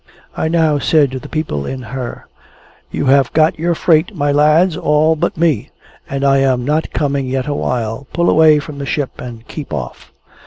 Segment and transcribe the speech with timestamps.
[0.35, 2.25] I now said to the people in her,
[2.89, 5.69] "You have got your freight, my lads, all but me,
[6.09, 8.07] and I am not coming yet awhile.
[8.11, 10.11] Pull away from the ship, and keep off!"